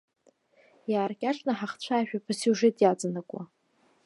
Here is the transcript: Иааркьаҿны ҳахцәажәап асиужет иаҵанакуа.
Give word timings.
Иааркьаҿны 0.91 1.51
ҳахцәажәап 1.59 2.25
асиужет 2.31 2.77
иаҵанакуа. 2.79 3.43